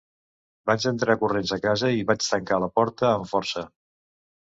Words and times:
Vaig 0.69 0.87
entrar 0.91 1.17
corrents 1.25 1.53
a 1.59 1.61
casa 1.67 1.93
i 2.01 2.09
vaig 2.09 2.25
tancar 2.33 2.61
la 2.67 2.73
porta 2.81 3.13
amb 3.15 3.33
força. 3.37 3.71